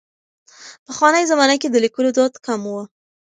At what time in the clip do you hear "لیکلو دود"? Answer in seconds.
1.85-2.33